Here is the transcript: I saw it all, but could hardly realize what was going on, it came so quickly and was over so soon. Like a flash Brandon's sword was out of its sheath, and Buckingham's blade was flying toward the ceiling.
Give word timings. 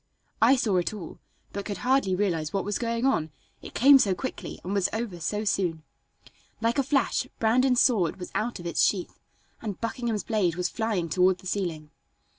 I 0.41 0.55
saw 0.55 0.77
it 0.77 0.95
all, 0.95 1.19
but 1.53 1.65
could 1.65 1.77
hardly 1.85 2.15
realize 2.15 2.51
what 2.51 2.65
was 2.65 2.79
going 2.79 3.05
on, 3.05 3.29
it 3.61 3.75
came 3.75 3.99
so 3.99 4.15
quickly 4.15 4.59
and 4.63 4.73
was 4.73 4.89
over 4.91 5.19
so 5.19 5.43
soon. 5.45 5.83
Like 6.59 6.79
a 6.79 6.83
flash 6.83 7.27
Brandon's 7.37 7.81
sword 7.81 8.15
was 8.17 8.31
out 8.33 8.59
of 8.59 8.65
its 8.65 8.81
sheath, 8.83 9.19
and 9.61 9.79
Buckingham's 9.79 10.23
blade 10.23 10.55
was 10.55 10.69
flying 10.69 11.07
toward 11.07 11.37
the 11.37 11.45
ceiling. 11.45 11.91